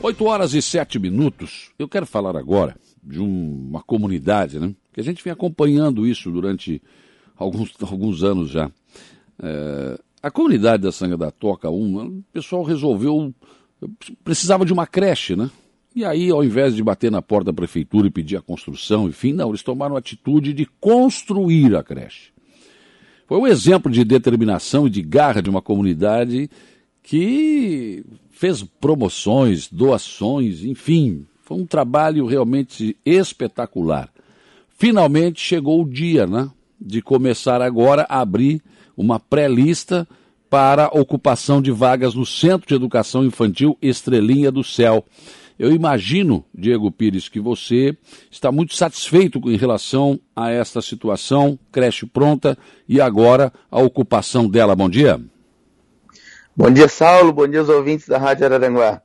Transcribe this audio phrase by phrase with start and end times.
[0.00, 1.70] 8 horas e 7 minutos.
[1.78, 4.72] Eu quero falar agora de uma comunidade, né?
[4.92, 6.80] Que a gente vem acompanhando isso durante
[7.36, 8.70] alguns, alguns anos já.
[9.42, 13.34] É, a comunidade da Sanga da Toca 1, o pessoal resolveu.
[14.22, 15.50] precisava de uma creche, né?
[15.96, 19.32] E aí, ao invés de bater na porta da prefeitura e pedir a construção, enfim,
[19.32, 22.30] não, eles tomaram a atitude de construir a creche.
[23.26, 26.48] Foi um exemplo de determinação e de garra de uma comunidade
[27.08, 34.10] que fez promoções, doações, enfim, foi um trabalho realmente espetacular.
[34.76, 38.60] Finalmente chegou o dia, né, de começar agora a abrir
[38.94, 40.06] uma pré-lista
[40.50, 45.02] para ocupação de vagas no Centro de Educação Infantil Estrelinha do Céu.
[45.58, 47.96] Eu imagino, Diego Pires, que você
[48.30, 52.56] está muito satisfeito em relação a esta situação, creche pronta
[52.86, 54.76] e agora a ocupação dela.
[54.76, 55.18] Bom dia.
[56.58, 57.32] Bom dia, Saulo.
[57.32, 59.00] Bom dia aos ouvintes da Rádio Araranguá.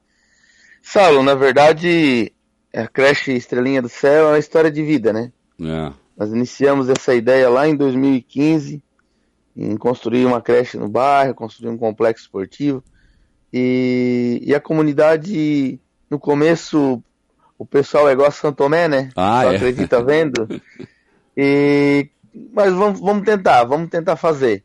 [0.81, 2.33] Saulo, na verdade,
[2.73, 5.31] a creche Estrelinha do Céu é uma história de vida, né?
[5.61, 5.93] É.
[6.17, 8.81] Nós iniciamos essa ideia lá em 2015,
[9.55, 12.83] em construir uma creche no bairro, construir um complexo esportivo.
[13.53, 15.79] E, e a comunidade
[16.09, 17.03] no começo
[17.55, 19.09] o pessoal é igual a Santo Tomé, né?
[19.15, 19.55] Ah, Só é.
[19.57, 20.47] acredita vendo.
[21.35, 22.11] E,
[22.53, 24.63] mas vamos, vamos tentar, vamos tentar fazer.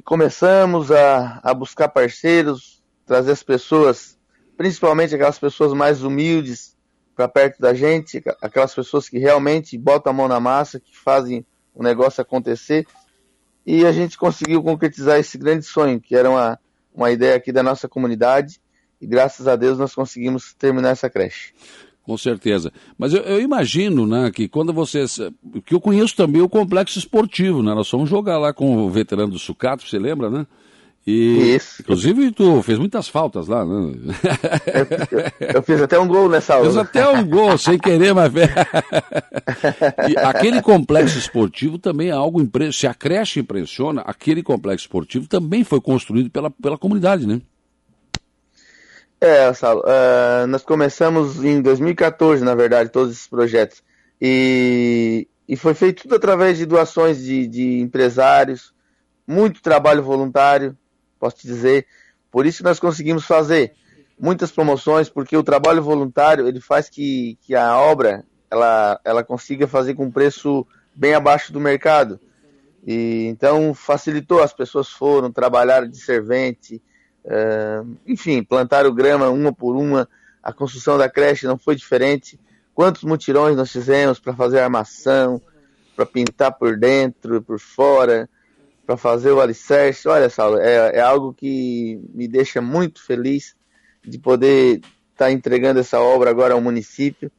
[0.00, 4.18] E começamos a, a buscar parceiros, trazer as pessoas,
[4.56, 6.74] principalmente aquelas pessoas mais humildes,
[7.14, 11.44] para perto da gente, aquelas pessoas que realmente botam a mão na massa, que fazem
[11.74, 12.86] o negócio acontecer.
[13.66, 16.58] E a gente conseguiu concretizar esse grande sonho, que era uma,
[16.94, 18.58] uma ideia aqui da nossa comunidade
[19.02, 21.52] e graças a Deus nós conseguimos terminar essa creche.
[22.10, 22.72] Com certeza.
[22.98, 25.20] Mas eu, eu, imagino, né, que quando vocês.
[25.64, 27.72] Que eu conheço também o complexo esportivo, né?
[27.72, 30.44] Nós fomos jogar lá com o veterano do Sucato, você lembra, né?
[31.06, 31.82] E, Isso.
[31.82, 33.94] Inclusive, tu fez muitas faltas lá, né?
[35.40, 36.66] Eu, eu, fiz até um gol nessa aula.
[36.66, 38.32] Fiz até um gol, sem querer, mas.
[40.10, 42.42] e aquele complexo esportivo também é algo.
[42.42, 42.72] Impre...
[42.72, 47.40] Se a creche impressiona, aquele complexo esportivo também foi construído pela, pela comunidade, né?
[49.20, 53.82] É, Saulo, uh, nós começamos em 2014, na verdade, todos esses projetos.
[54.18, 58.72] E, e foi feito tudo através de doações de, de empresários,
[59.26, 60.74] muito trabalho voluntário,
[61.18, 61.86] posso te dizer.
[62.30, 63.74] Por isso que nós conseguimos fazer
[64.18, 69.68] muitas promoções, porque o trabalho voluntário ele faz que, que a obra ela, ela consiga
[69.68, 72.18] fazer com preço bem abaixo do mercado.
[72.86, 76.82] E então facilitou, as pessoas foram, trabalhar de servente,
[78.06, 80.08] enfim, plantaram grama uma por uma,
[80.42, 82.38] a construção da creche não foi diferente.
[82.74, 85.40] Quantos mutirões nós fizemos para fazer armação,
[85.94, 88.28] para pintar por dentro, por fora,
[88.86, 90.08] para fazer o alicerce.
[90.08, 93.54] Olha, Saulo, é, é algo que me deixa muito feliz
[94.02, 97.30] de poder estar tá entregando essa obra agora ao município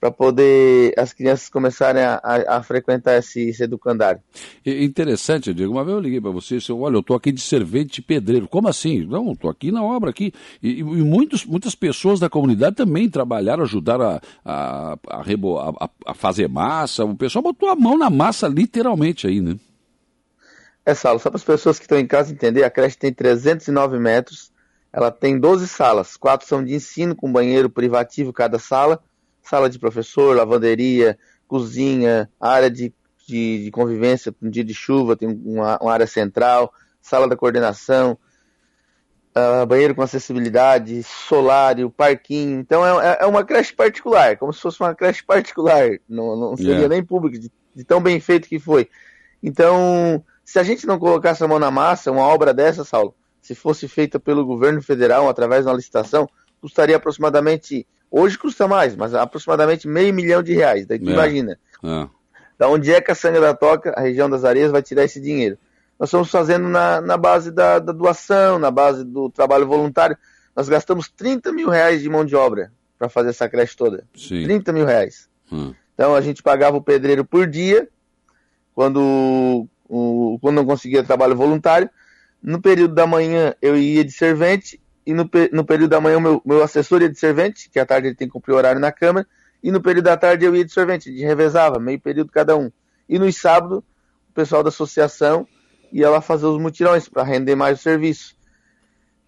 [0.00, 4.20] para poder as crianças começarem a, a, a frequentar esse, esse, educandário.
[4.64, 5.72] Interessante, Diego.
[5.72, 8.48] Uma vez eu liguei para você e disse, olha, eu estou aqui de servente pedreiro.
[8.48, 9.04] Como assim?
[9.04, 10.32] Não, estou aqui na obra aqui.
[10.62, 16.48] E, e, muitos, muitas pessoas da comunidade também trabalharam, ajudaram a, a, a, a, fazer
[16.48, 17.04] massa.
[17.04, 19.56] O pessoal botou a mão na massa literalmente aí, né?
[20.86, 23.98] É, Saulo, só para as pessoas que estão em casa entender, a creche tem 309
[23.98, 24.50] metros,
[24.90, 28.98] ela tem 12 salas, quatro são de ensino, com banheiro privativo cada sala,
[29.42, 32.92] sala de professor, lavanderia, cozinha, área de,
[33.26, 38.18] de, de convivência no dia de chuva, tem uma, uma área central, sala da coordenação,
[39.34, 42.60] uh, banheiro com acessibilidade, solário, parquinho.
[42.60, 46.72] Então é, é, uma creche particular, como se fosse uma creche particular, não, não seria
[46.72, 46.88] yeah.
[46.88, 48.88] nem pública, de, de tão bem feito que foi.
[49.42, 53.54] Então, se a gente não colocasse a mão na massa, uma obra dessa, Saulo, se
[53.54, 56.28] fosse feita pelo governo federal através de uma licitação,
[56.60, 60.86] custaria aproximadamente Hoje custa mais, mas aproximadamente meio milhão de reais.
[60.86, 61.12] Daí tu é.
[61.12, 61.58] imagina.
[61.84, 62.08] É.
[62.58, 65.20] Da onde é que a Sanga da Toca, a região das areias, vai tirar esse
[65.20, 65.56] dinheiro?
[65.98, 70.16] Nós estamos fazendo na, na base da, da, doação, na base do trabalho voluntário.
[70.56, 74.04] Nós gastamos 30 mil reais de mão de obra para fazer essa creche toda.
[74.14, 74.42] Sim.
[74.44, 75.28] 30 mil reais.
[75.52, 75.74] Hum.
[75.94, 77.88] Então a gente pagava o pedreiro por dia,
[78.74, 81.88] quando, o, quando não conseguia trabalho voluntário.
[82.42, 86.20] No período da manhã eu ia de servente e no, no período da manhã o
[86.20, 88.80] meu, meu assessor ia de servente, que à tarde ele tem que cumprir o horário
[88.80, 89.26] na Câmara,
[89.60, 92.70] e no período da tarde eu ia de servente, de revezava, meio período cada um.
[93.08, 95.48] E nos sábados, o pessoal da associação
[95.92, 98.36] ia lá fazer os mutirões para render mais o serviço.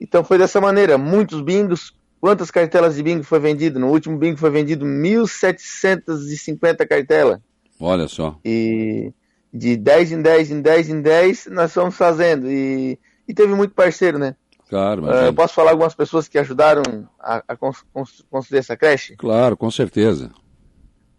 [0.01, 1.93] Então foi dessa maneira, muitos bingos.
[2.21, 3.81] Quantas cartelas de bingo foi vendido?
[3.81, 7.41] No último bingo foi vendido 1.750 cartelas.
[7.81, 8.39] Olha só.
[8.45, 9.13] E
[9.53, 12.49] de 10 em 10 em 10 em 10 nós fomos fazendo.
[12.49, 12.97] E,
[13.27, 14.37] e teve muito parceiro, né?
[14.69, 16.83] Claro, uh, eu posso falar algumas pessoas que ajudaram
[17.21, 19.17] a, a construir essa creche?
[19.17, 20.31] Claro, com certeza.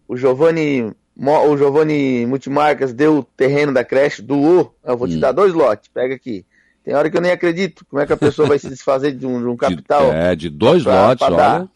[0.08, 4.74] O Giovanni, o Giovanni Multimarcas deu o terreno da creche, doou.
[4.84, 5.20] Eu vou te hum.
[5.20, 6.44] dar dois lotes, pega aqui.
[6.84, 7.86] Tem hora que eu nem acredito.
[7.86, 10.10] Como é que a pessoa vai se desfazer de um, de um capital?
[10.10, 11.68] De, é, de dois pra, lotes, pra olha.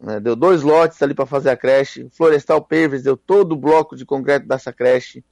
[0.00, 2.08] Né, deu dois lotes ali para fazer a creche.
[2.10, 5.24] Florestal Pavers deu todo o bloco de concreto dessa creche.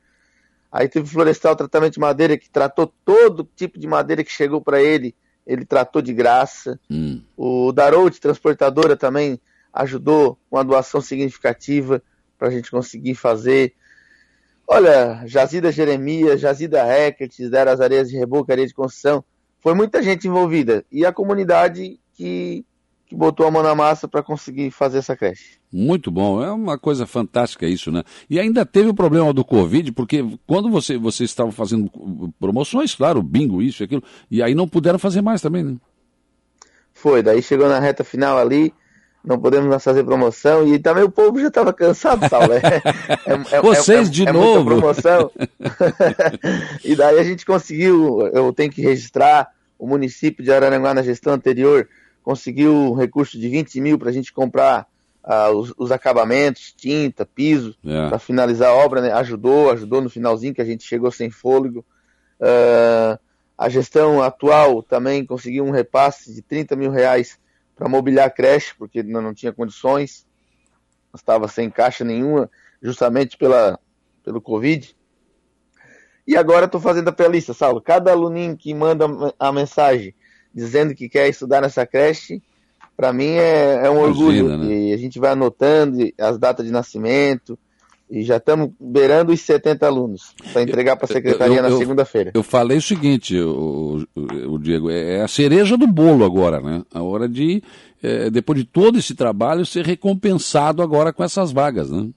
[0.71, 4.83] Aí teve Florestal Tratamento de Madeira, que tratou todo tipo de madeira que chegou para
[4.83, 5.15] ele,
[5.49, 6.79] ele tratou de graça.
[6.91, 7.23] Hum.
[7.35, 9.41] O Darout Transportadora também
[9.73, 12.03] ajudou com uma doação significativa
[12.39, 13.73] para a gente conseguir fazer.
[14.67, 19.25] Olha, Jazida Jeremias, Jazida Eckert, deram as areias de reboco, areia de construção.
[19.59, 20.85] Foi muita gente envolvida.
[20.93, 22.65] E a comunidade que
[23.09, 25.59] que botou a mão na massa para conseguir fazer essa creche.
[25.73, 28.03] Muito bom, é uma coisa fantástica isso, né?
[28.29, 31.91] E ainda teve o problema do Covid, porque quando você, você estava fazendo
[32.39, 35.77] promoções, claro, bingo, isso e aquilo, e aí não puderam fazer mais também, né?
[36.93, 38.75] Foi, daí chegou na reta final ali,
[39.25, 42.53] não podemos mais fazer promoção, e também o povo já estava cansado, Saulo.
[42.53, 42.59] É,
[43.27, 44.77] é, é, Vocês de novo?
[44.77, 45.31] promoção.
[46.85, 51.33] e daí a gente conseguiu, eu tenho que registrar, o município de Araranguá na gestão
[51.33, 51.89] anterior
[52.29, 54.87] conseguiu um recurso de 20 mil para a gente comprar
[55.25, 58.07] uh, os, os, acabamentos, tinta, piso, é.
[58.07, 59.11] para finalizar a obra, né?
[59.13, 61.83] ajudou, ajudou no finalzinho que a gente chegou sem fôlego.
[62.39, 63.19] Uh,
[63.57, 67.39] a gestão atual também conseguiu um repasse de 30 mil reais
[67.75, 70.27] para mobiliar a creche, porque não, não tinha condições,
[71.15, 72.51] estava sem caixa nenhuma,
[72.83, 73.81] justamente pela,
[74.23, 74.95] pelo Covid.
[76.27, 77.81] E agora estou fazendo a pré-lista, Saulo.
[77.81, 79.07] Cada aluninho que manda
[79.39, 80.15] a mensagem
[80.55, 82.43] dizendo que quer estudar nessa creche,
[82.97, 84.59] para mim é, é um Imagina, orgulho.
[84.59, 84.75] Né?
[84.75, 87.59] E a gente vai anotando as datas de nascimento,
[88.11, 91.77] e já estamos beirando os 70 alunos para entregar para a secretaria eu, eu, na
[91.77, 92.31] segunda-feira.
[92.33, 96.83] Eu falei o seguinte, o, o, o, Diego, é a cereja do bolo agora, né?
[96.93, 97.63] A hora de,
[98.03, 102.09] é, depois de todo esse trabalho, ser recompensado agora com essas vagas, né?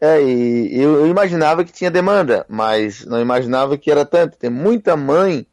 [0.00, 4.38] É, e eu, eu imaginava que tinha demanda, mas não imaginava que era tanto.
[4.38, 5.46] Tem muita mãe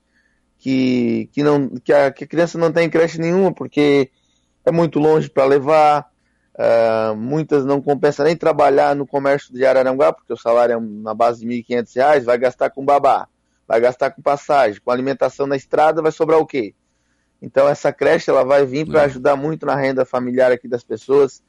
[0.65, 4.09] que, que, não, que, a, que a criança não tem creche nenhuma, porque
[4.65, 6.09] é muito longe para levar,
[6.55, 11.13] uh, muitas não compensa nem trabalhar no comércio de Araranguá, porque o salário é na
[11.13, 13.27] base de R$ 1.500, vai gastar com babá,
[13.67, 16.73] vai gastar com passagem, com alimentação na estrada, vai sobrar o quê?
[17.39, 19.05] Então essa creche ela vai vir para é.
[19.05, 21.43] ajudar muito na renda familiar aqui das pessoas.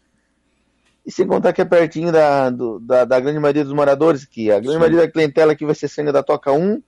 [1.07, 4.51] E sem contar que é pertinho da, do, da, da, grande maioria dos moradores, que
[4.51, 4.79] a grande Sim.
[4.79, 6.83] maioria da clientela aqui vai ser sangue da Toca 1,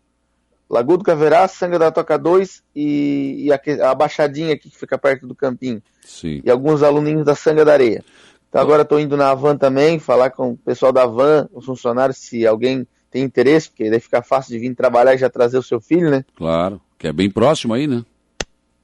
[0.69, 4.99] Lagoa do Caverá, Sanga da Toca 2 e, e a, a, Baixadinha aqui que fica
[4.99, 5.83] perto do Campinho.
[6.03, 6.43] Sim.
[6.45, 8.05] E alguns aluninhos da Sanga da Areia.
[8.49, 12.19] Então agora estou indo na van também, falar com o pessoal da van, os funcionários,
[12.19, 15.63] se alguém tem interesse, porque daí fica fácil de vir trabalhar e já trazer o
[15.63, 16.25] seu filho, né?
[16.37, 18.05] Claro, que é bem próximo aí, né?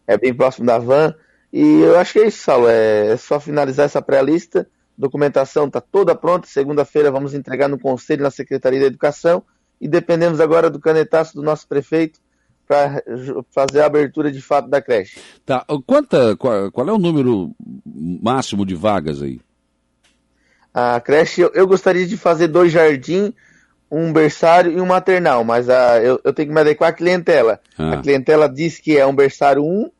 [0.06, 1.14] É bem próximo da van.
[1.52, 2.68] E eu acho que é isso, Saulo.
[2.68, 4.66] É, é só finalizar essa pré-lista.
[4.96, 6.46] Documentação está toda pronta.
[6.46, 9.42] Segunda-feira vamos entregar no Conselho na Secretaria da Educação
[9.80, 12.20] e dependemos agora do canetaço do nosso prefeito
[12.66, 13.02] para
[13.50, 15.20] fazer a abertura de fato da creche.
[15.44, 15.64] Tá.
[15.86, 17.54] Quanta, qual, qual, é o número
[17.84, 19.40] máximo de vagas aí?
[20.72, 23.32] A creche, eu, eu gostaria de fazer dois jardins,
[23.90, 27.60] um berçário e um maternal, mas a, eu, eu tenho que me adequar à clientela.
[27.78, 27.94] Ah.
[27.94, 29.90] A clientela diz que é um berçário 1,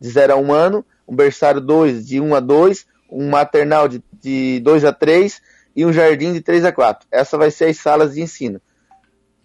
[0.00, 4.02] de 0 a 1 ano, um berçário 2, de 1 a 2, um maternal de,
[4.20, 5.42] de 2 a 3
[5.76, 7.06] e um jardim de 3 a 4.
[7.10, 8.60] Essa vai ser as salas de ensino.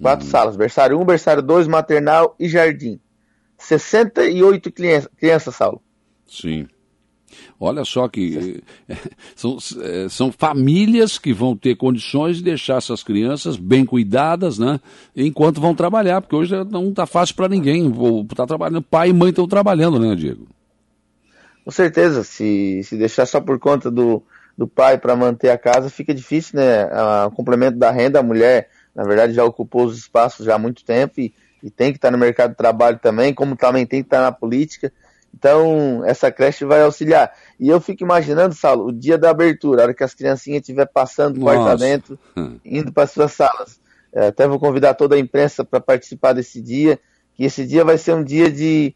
[0.01, 0.29] Quatro hum.
[0.29, 2.99] salas, berçário 1, berçário 2, maternal e jardim.
[3.57, 5.81] 68 crianças, crianças Saulo.
[6.25, 6.67] Sim.
[7.59, 8.95] Olha só que eh,
[9.35, 14.79] são, eh, são famílias que vão ter condições de deixar essas crianças bem cuidadas, né?
[15.15, 17.91] Enquanto vão trabalhar, porque hoje não está fácil para ninguém.
[18.35, 20.47] Tá trabalhando, pai e mãe estão trabalhando, né, Diego?
[21.63, 22.23] Com certeza.
[22.23, 24.23] Se, se deixar só por conta do,
[24.57, 26.87] do pai para manter a casa, fica difícil, né?
[27.27, 30.83] O complemento da renda, a mulher na verdade já ocupou os espaços já há muito
[30.83, 34.07] tempo e, e tem que estar no mercado de trabalho também, como também tem que
[34.07, 34.91] estar na política.
[35.33, 37.31] Então, essa creche vai auxiliar.
[37.57, 40.85] E eu fico imaginando, Saulo, o dia da abertura, a hora que as criancinhas estiver
[40.85, 42.59] passando porta dentro, hum.
[42.65, 43.79] indo para suas salas.
[44.11, 46.99] É, até vou convidar toda a imprensa para participar desse dia,
[47.35, 48.93] que esse dia vai ser um dia de,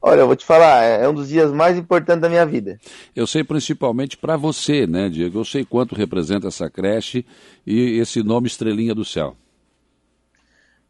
[0.00, 2.78] Olha, eu vou te falar, é, é um dos dias mais importantes da minha vida.
[3.14, 5.40] Eu sei principalmente para você, né, Diego?
[5.40, 7.24] Eu sei quanto representa essa creche
[7.66, 9.36] e esse nome Estrelinha do Céu.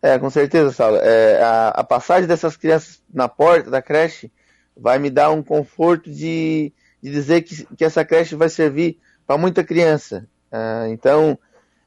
[0.03, 0.99] É, com certeza, Saulo.
[0.99, 4.31] É, a, a, passagem dessas crianças na porta da creche
[4.77, 6.73] vai me dar um conforto de,
[7.03, 10.29] de dizer que, que essa creche vai servir para muita criança.
[10.53, 11.39] É, então,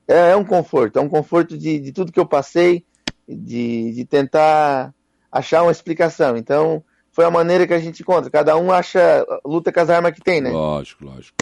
[0.07, 2.83] é, é, um conforto, é um conforto de, de tudo que eu passei,
[3.27, 4.93] de, de tentar
[5.31, 6.35] achar uma explicação.
[6.35, 6.83] Então,
[7.19, 8.29] foi a maneira que a gente encontra.
[8.29, 10.51] Cada um acha, luta com as armas que tem, né?
[10.51, 11.35] Lógico, lógico.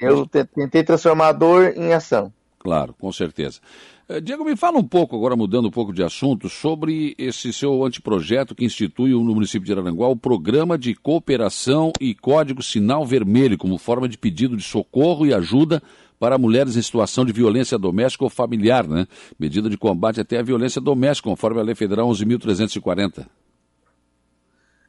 [0.00, 2.32] Eu tentei transformar a dor em ação.
[2.60, 3.58] Claro, com certeza.
[4.08, 7.84] Eh, Diego, me fala um pouco, agora mudando um pouco de assunto, sobre esse seu
[7.84, 13.58] anteprojeto que institui no município de Araranguá o Programa de Cooperação e Código Sinal Vermelho,
[13.58, 15.82] como forma de pedido de socorro e ajuda
[16.20, 19.08] para mulheres em situação de violência doméstica ou familiar, né?
[19.36, 23.26] Medida de combate até a violência doméstica, conforme a Lei Federal 11.340.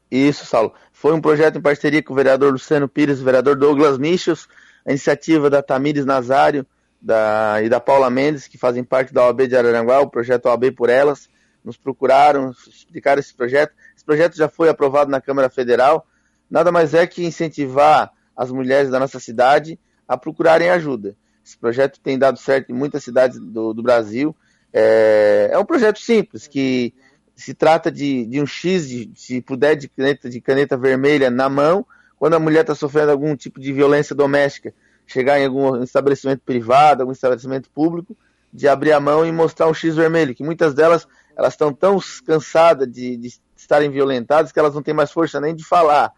[0.10, 0.74] Isso, Saulo.
[0.92, 4.48] Foi um projeto em parceria com o vereador Luciano Pires, o vereador Douglas Michels,
[4.86, 6.66] a iniciativa da Tamires Nazário
[7.02, 10.72] da, e da Paula Mendes, que fazem parte da OAB de Araranguá, o projeto OAB
[10.72, 11.30] por Elas,
[11.64, 13.74] nos procuraram, explicaram esse projeto.
[13.96, 16.08] Esse projeto já foi aprovado na Câmara Federal.
[16.50, 21.16] Nada mais é que incentivar as mulheres da nossa cidade a procurarem ajuda.
[21.46, 24.36] Esse projeto tem dado certo em muitas cidades do, do Brasil.
[24.72, 26.94] É, é, um projeto simples, que
[27.38, 31.48] se trata de, de um X, de, se puder, de caneta, de caneta vermelha na
[31.48, 31.86] mão,
[32.18, 34.74] quando a mulher está sofrendo algum tipo de violência doméstica,
[35.06, 38.18] chegar em algum estabelecimento privado, algum estabelecimento público,
[38.52, 42.00] de abrir a mão e mostrar um X vermelho, que muitas delas elas estão tão
[42.26, 46.12] cansadas de, de estarem violentadas que elas não têm mais força nem de falar.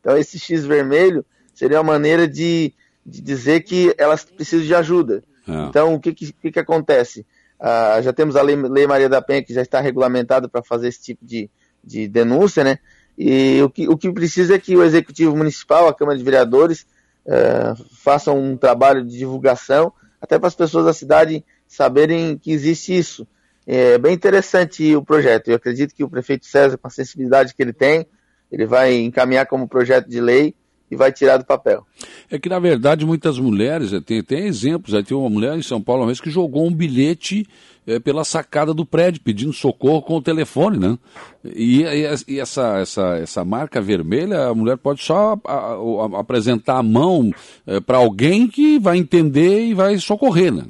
[0.00, 5.24] Então esse X vermelho seria uma maneira de, de dizer que elas precisam de ajuda.
[5.48, 5.68] É.
[5.68, 7.24] Então, o que, que, que acontece?
[7.58, 10.88] Ah, já temos a lei, lei, Maria da Penha, que já está regulamentada para fazer
[10.88, 11.50] esse tipo de,
[11.82, 12.78] de denúncia, né?
[13.18, 16.86] E o que, o que precisa é que o Executivo Municipal, a Câmara de Vereadores,
[17.26, 22.96] eh, façam um trabalho de divulgação, até para as pessoas da cidade saberem que existe
[22.96, 23.26] isso.
[23.66, 25.48] É bem interessante o projeto.
[25.48, 28.06] Eu acredito que o prefeito César, com a sensibilidade que ele tem,
[28.52, 30.54] ele vai encaminhar como projeto de lei
[30.90, 31.84] e vai tirar do papel.
[32.30, 35.62] É que, na verdade, muitas mulheres, eh, tem, tem exemplos, aí tem uma mulher em
[35.62, 37.46] São Paulo uma vez que jogou um bilhete
[37.86, 40.98] é, pela sacada do prédio, pedindo socorro com o telefone, né?
[41.44, 46.78] E, e, e essa, essa, essa marca vermelha, a mulher pode só a, a, apresentar
[46.78, 47.30] a mão
[47.66, 50.64] é, para alguém que vai entender e vai socorrer, né?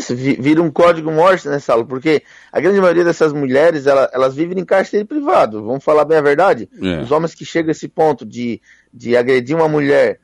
[0.00, 1.86] Isso, vira um código morte, né, Saulo?
[1.86, 6.16] Porque a grande maioria dessas mulheres, elas, elas vivem em cárcere privado, vamos falar bem
[6.16, 6.68] a verdade?
[6.82, 7.02] É.
[7.02, 8.60] Os homens que chegam a esse ponto de,
[8.92, 10.18] de agredir uma mulher,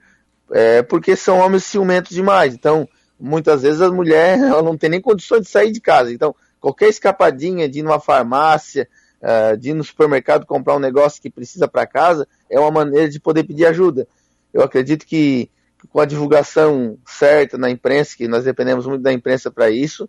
[0.50, 2.54] é porque são homens ciumentos demais.
[2.54, 2.88] Então,
[3.20, 6.12] muitas vezes as mulheres ela não tem nem condições de sair de casa.
[6.12, 8.88] Então, qualquer escapadinha de ir numa farmácia,
[9.20, 13.08] uh, de ir no supermercado comprar um negócio que precisa para casa, é uma maneira
[13.08, 14.08] de poder pedir ajuda.
[14.54, 15.50] Eu acredito que
[15.90, 20.08] com a divulgação certa na imprensa, que nós dependemos muito da imprensa para isso,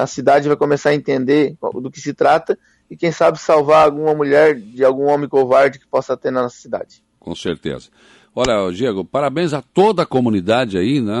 [0.00, 2.58] a cidade vai começar a entender do que se trata
[2.90, 6.56] e, quem sabe, salvar alguma mulher de algum homem covarde que possa ter na nossa
[6.56, 7.02] cidade.
[7.18, 7.88] Com certeza.
[8.34, 11.14] Olha, Diego, parabéns a toda a comunidade aí, né?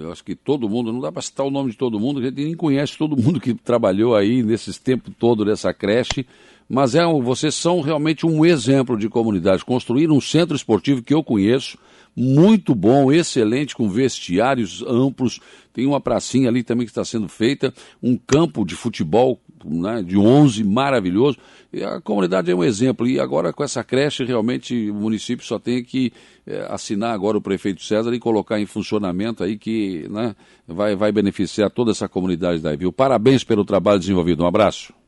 [0.00, 2.22] Eu acho que todo mundo, não dá para citar o nome de todo mundo, a
[2.22, 6.24] gente nem conhece todo mundo que trabalhou aí nesses tempos todo dessa creche,
[6.70, 9.64] mas é, vocês são realmente um exemplo de comunidade.
[9.64, 11.76] Construir um centro esportivo que eu conheço,
[12.16, 15.40] muito bom, excelente, com vestiários amplos.
[15.72, 20.16] Tem uma pracinha ali também que está sendo feita, um campo de futebol né, de
[20.16, 21.38] 11, maravilhoso.
[21.72, 23.04] E a comunidade é um exemplo.
[23.04, 26.12] E agora com essa creche, realmente o município só tem que
[26.46, 30.36] é, assinar agora o prefeito César e colocar em funcionamento aí que né,
[30.68, 32.92] vai, vai beneficiar toda essa comunidade daí, viu?
[32.92, 34.44] Parabéns pelo trabalho desenvolvido.
[34.44, 34.99] Um abraço.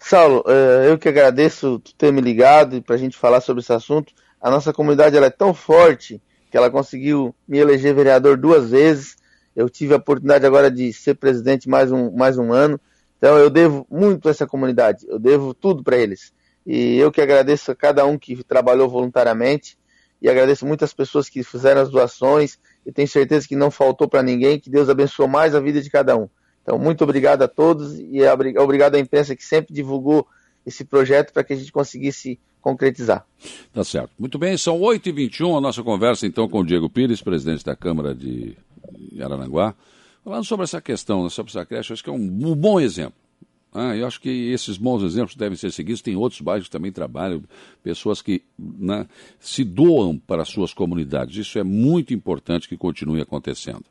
[0.00, 4.12] Saulo, é, eu que agradeço ter me ligado para a gente falar sobre esse assunto
[4.40, 9.16] a nossa comunidade ela é tão forte que ela conseguiu me eleger vereador duas vezes.
[9.54, 12.80] Eu tive a oportunidade agora de ser presidente mais um, mais um ano.
[13.18, 16.32] Então eu devo muito a essa comunidade, eu devo tudo para eles.
[16.66, 19.78] E eu que agradeço a cada um que trabalhou voluntariamente
[20.22, 24.22] e agradeço muitas pessoas que fizeram as doações e tenho certeza que não faltou para
[24.22, 26.28] ninguém, que Deus abençoou mais a vida de cada um.
[26.62, 28.20] Então, muito obrigado a todos e
[28.58, 30.26] obrigado à imprensa que sempre divulgou
[30.66, 33.26] esse projeto para que a gente conseguisse concretizar.
[33.72, 34.10] Tá certo.
[34.18, 38.14] Muito bem, são 8h21 a nossa conversa então com o Diego Pires, presidente da Câmara
[38.14, 38.56] de
[39.20, 39.74] Araranguá,
[40.22, 43.14] falando sobre essa questão, né, sobre essa creche, acho que é um, bom exemplo.
[43.72, 46.02] Ah, eu acho que esses bons exemplos devem ser seguidos.
[46.02, 47.40] Tem outros bairros que também trabalham,
[47.84, 49.06] pessoas que né,
[49.38, 51.36] se doam para as suas comunidades.
[51.36, 53.84] Isso é muito importante que continue acontecendo.